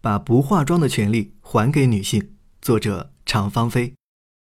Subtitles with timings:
[0.00, 2.30] 把不化妆的权利还给女性。
[2.60, 3.94] 作者：常芳菲。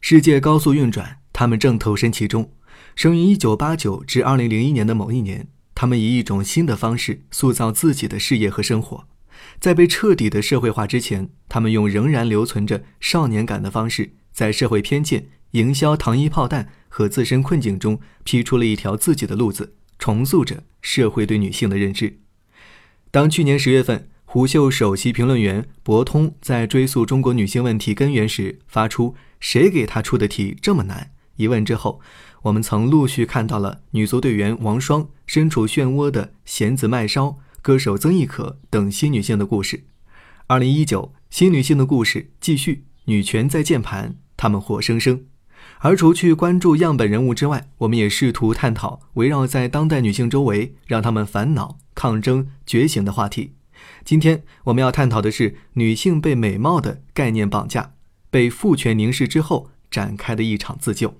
[0.00, 2.52] 世界高速运转，他们正投身其中。
[2.94, 9.06] 生于一九八九至二零零一年的某一年，他们以一种新的方式塑造自己的事业和生活。
[9.58, 22.18] 在被彻底的社会化之前，他们用仍然留存着少年感的方式，在社会偏见、营销糖衣炮弹和自身困境中，劈出了一条自己的路子，重塑着社会对女性的认知。
[23.10, 32.00] 当去年十月份，胡秀首席评论员博通在追溯中国女性问题根源时，发出“谁给他出的题这么难”疑问之后，
[32.44, 39.84] 我们曾陆续看到了女足队员王霜身处漩涡的弦子麦烧、歌手曾轶可等新女性的故事。
[40.46, 45.26] 二零一九，新女性的故事继续，女权在键盘，她们活生生。
[45.80, 53.52] 而除去关注样本人物之外，我们也试图探讨围绕在当代女性周围，让她们烦恼、抗争、觉醒的话题。
[54.04, 57.94] 今天我们要探讨的是女性被美貌的概念绑架，
[58.30, 61.18] 被父权凝视之后展开的一场自救。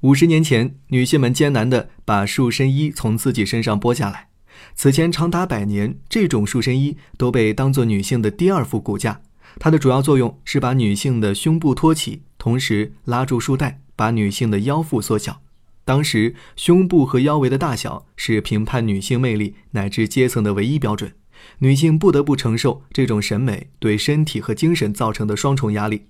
[0.00, 4.28] 五十年前，女性们艰难地把束身衣从自己身上剥下来，
[4.74, 9.20] 此前长达百年，这种束身衣都被当作女性的第二副骨架。
[9.58, 15.41] 它的主要作用是把女性的胸部托起，同时拉住束带，把女性的腰腹缩小。
[15.84, 21.12] 当时，胸部和腰围的大小是评判女性魅力乃至阶层的唯一标准。
[21.58, 26.06] 女性不得不承受这种审美对身体和精神造成的双重压力。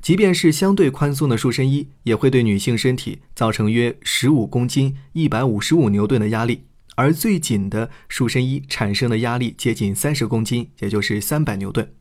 [0.00, 6.64] 即便是相对宽松的束身衣，也会对女性身体造成约十五公斤、一百五十五牛顿的压力。
[6.94, 11.92] 而最紧的束身衣产生的压力接近三十公斤，也就是三百牛顿。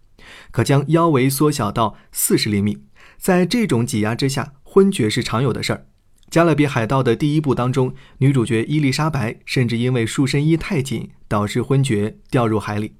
[0.51, 2.83] 可将腰围缩小到四十厘米，
[3.17, 5.77] 在这种挤压之下，昏厥是常有的事儿。
[6.35, 12.95] 《加勒比海盗》的第一部当中，女主角伊丽莎白甚至因为束身衣太紧，导致昏厥掉入海里。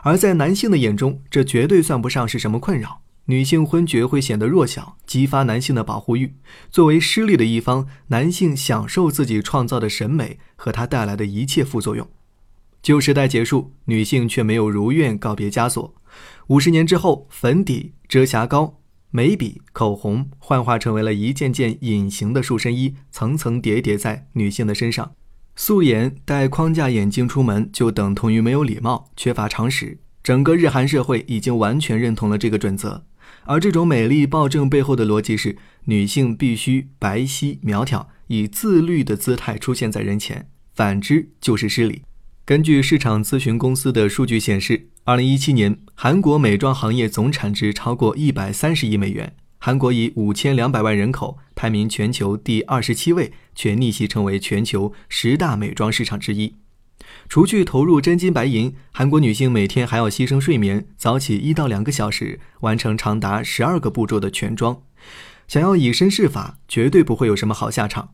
[0.00, 3.02] 而在男性的眼中，这绝对算不上是什么困扰。
[3.26, 6.36] 女性昏厥会显得弱小，激发男性的保护欲。
[6.70, 12.08] 作为失利的一方，男性享受自己创造的审美和它带来的一切副作用。
[12.82, 15.94] 旧时代结束，女性却没有如愿告别枷锁。
[16.46, 18.80] 五十年之后，粉底、遮瑕膏、
[19.16, 25.14] 眉笔、口红幻化成为了一件件隐形的束身衣，层层叠叠在女性的身上。
[25.54, 29.98] 素颜戴框架眼镜出门，就等同于没有礼貌、缺乏常识。
[30.20, 33.04] 整个日韩社会已经完全认同了这个准则。
[33.44, 42.02] 而这种美丽暴政背后的逻辑是：女性必须白皙苗条，以自律的姿态出现在人前，反之就是失礼。
[42.46, 49.34] 根据市场咨询公司的数据显示，二零一七年韩国美妆行业总产值超过一百三十亿美元。
[49.58, 56.56] 韩国以五千两百万人口排名全球第二十七位，却逆袭成为全球十大美妆市场之一。
[57.30, 64.82] 除去投入真金白银，韩国女性每天还要牺牲睡眠，早起一到两个小时，完成长达十二个步骤的全妆。
[65.48, 68.10] 想要以身试法，绝对不会有什么好下场。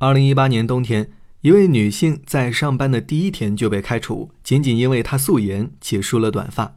[0.00, 1.12] 二零一八年冬天。
[1.42, 6.76] 一位女性在上班的第一天就被开除，仅仅因为她素颜且梳了短发。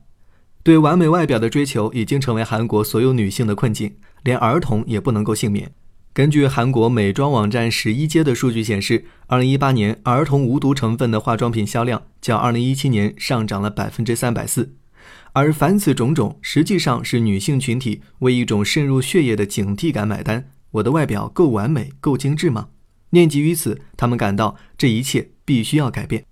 [0.63, 5.73] 对完美外表的追求已经成为韩国所有女性的困境，连儿童也不能够幸免。
[6.13, 14.75] 根据韩国美妆网站十一街的数据显示，二零一八年儿童无毒成分的化妆品销量较二零一七年上涨了百分之三百四。
[15.33, 20.49] 而凡此种种，实际上是女性群体为一种渗入血液的警惕感买单。
[20.71, 22.69] 我的外表够完美、够精致吗？
[23.13, 26.25] 念及于此，他们感到这一切必须要改变。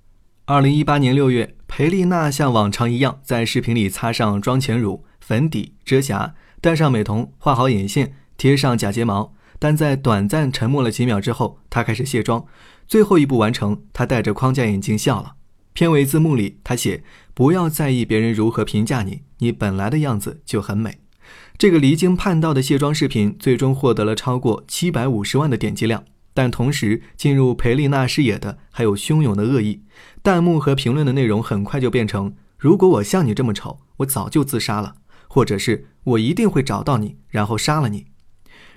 [0.46, 9.34] 二零一八年六月，裴丽娜像往常一样在视频里擦上妆前乳、粉底、遮瑕，戴上美瞳，画好眼线，贴上假睫毛。
[9.60, 12.44] 但在短暂沉默了几秒之后，她开始卸妆。
[12.88, 15.36] 最后一步完成，她戴着框架眼镜笑了。
[15.74, 17.04] 片尾字幕里，她写
[17.36, 20.98] ：“不要在意别人如何评价你，你本来的样子就很美。”
[21.60, 26.04] 这个离经叛道的卸妆视频最终获得了超过七百五十万的点击量。
[26.34, 29.82] 但同时进入裴丽娜视野的还有汹涌的恶意，
[30.24, 34.96] 弹幕和评论的内容很快就变成：“如果我像你这么丑，我早就自杀了。”
[35.34, 38.08] 或者是我一定会找到你，然后杀了你。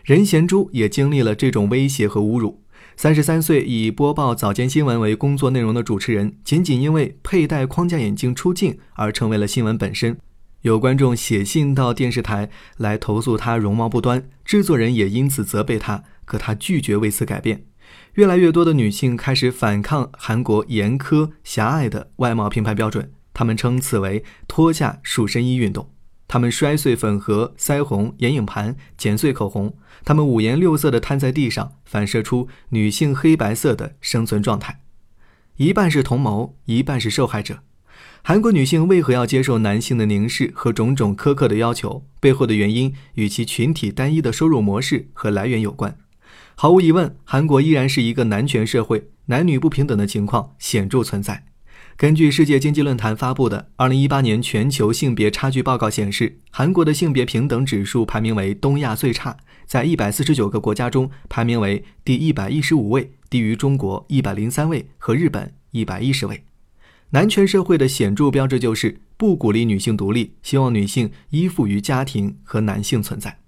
[0.05, 2.63] 任贤珠也经历了这种威胁和侮辱。
[2.97, 10.17] 三十三岁以播报早间新闻为工作内容的主持人，仅仅因为佩戴框架眼镜出镜而成为了新闻本身。
[10.61, 16.05] 有观众写信到电视台来投诉他容貌不端，制作人也因此责备他。
[16.25, 17.65] 可她拒绝为此改变，
[18.15, 25.91] 越来越多的女性开始反抗韩国严苛狭隘的外貌评判标准，她们称此为“脱下束身衣运动”。
[26.27, 34.81] 她们摔碎粉盒、腮红、眼影盘，剪碎口红，她们五颜六色地摊在地上，反射出女性黑白色的生存状态。
[35.59, 37.61] 一半是同谋，一半是受害者。
[38.23, 42.07] 韩国女性为何要接受男性的凝视和种种苛刻的要求？
[42.19, 45.99] 背后的原因与其群体单一的收入模式和来源有关。
[46.57, 51.45] 毫无疑问，韩国依然是一个男权社会，男女不平等的情况显著存在。
[51.97, 59.37] 根据世界经济论坛发布的《二零一八年全球性别差距报告》显示，韩国的性别平等指数排名为东亚最差，
[59.67, 66.45] 在一百四十九个国家中排名为第一百一十五位，低于中国一百零三位和日本一百一十位。
[67.11, 73.39] 男权社会的显著标志就是不鼓励女性独立，希望女性依附于家庭和男性存在。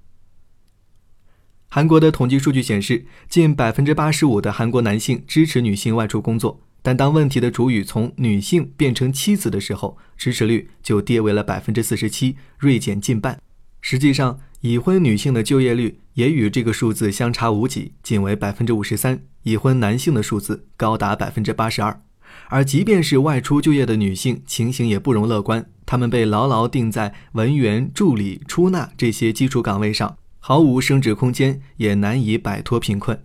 [1.76, 13.38] 韩国的统计数据显示，近百分之八十五的韩国男性支持女性外出工作，但当问题的主语从女性变成妻子的时候，支持率就跌为了百分之四十七，锐减近半。
[13.82, 22.00] 实际上，已婚女性的就业率也与这个数字相差无几，仅为百分之五十三；已婚男性的数字高达百分之八十二。
[22.48, 25.66] 而即便是外出就业的女性，情形也不容乐观。
[25.84, 30.16] 她们被牢牢定在文员、助理、出纳这些基础岗位上，
[30.48, 33.20] 毫无升值空间，也难以摆脱贫困。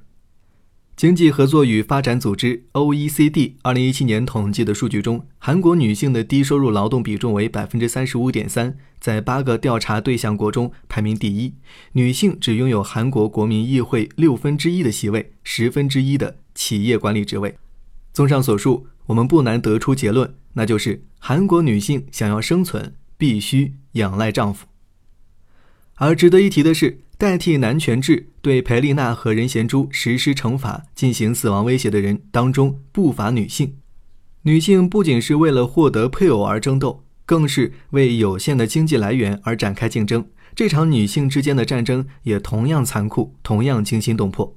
[0.95, 11.53] 经济合作与发展组织 （OECD） 二零一七年统计的数据中，韩国女性的低收入劳动比重为百分之三十五点三，在八个调查对象国中排名第一。
[11.91, 17.55] 女性只拥有韩国国民议会六分之一的席位，十分之一的企业管理职位。
[18.11, 18.87] 综上所述。
[19.05, 24.65] 我们不难得出结论，那就是韩国女性想要生存，必须仰赖丈夫。
[25.95, 33.75] 而值得一提的是，代替男权制对裴丽娜和任贤珠实施惩罚、进行死亡威胁的人当中，不乏女性。
[34.41, 40.25] 女性不仅是为了获得配偶而争斗，更是为有限的经济来源而展开竞争。
[40.55, 44.55] 这场女性之间的战争也同样残酷，同样惊心动魄。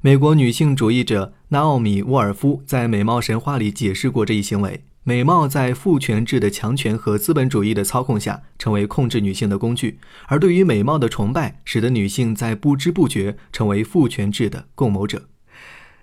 [0.00, 15.28] 美国女性主义者纳奥米·沃尔夫在《美貌神话》里解释过这一行为：美貌在父权制的强权和资本主义的操控下，成为控制女性的工具；而对于美貌的崇拜，使得女性在不知不觉成为父权制的共谋者。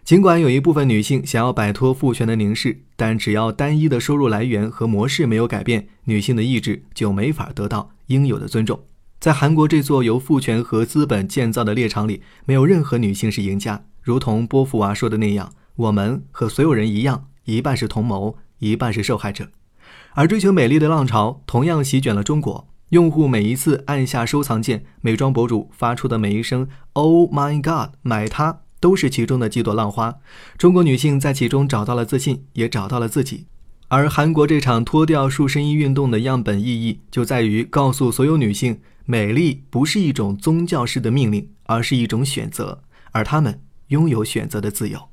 [0.05, 8.85] 尽管有一部分女性想要摆脱父权的凝视，但只要单一的收入来源和模式没有改变，女性的意志就没法得到应有的尊重。
[9.19, 13.83] 在韩国这座由父权和资本建造的猎场里，没有任何女性是赢家。
[14.01, 18.37] 如同波伏娃说的那样，我们和所有人一样，一半是同谋，
[18.71, 19.49] 一半是受害者。
[20.13, 22.67] 而追求美丽的浪潮同样席卷了中国。
[22.89, 30.19] 用户每一次按下收藏键，美妆博主发出的每一声 “Oh my God”，买它都是其中的几朵浪花。
[30.59, 33.47] 中国女性在其中找到了自信，也找到了自己。
[33.87, 38.79] 而韩国这场脱掉束身衣运动的样本意义，就在于告诉所有女性。
[39.05, 45.09] 美丽不是一种宗教式的命令，而是一种选择，而她们拥有选择的自由。